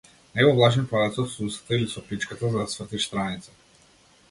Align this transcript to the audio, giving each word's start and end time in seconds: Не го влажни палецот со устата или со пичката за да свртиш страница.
Не 0.37 0.45
го 0.45 0.53
влажни 0.59 0.85
палецот 0.93 1.29
со 1.33 1.45
устата 1.51 1.77
или 1.79 1.91
со 1.93 2.03
пичката 2.09 2.51
за 2.55 2.65
да 2.65 2.75
свртиш 2.75 3.09
страница. 3.11 3.57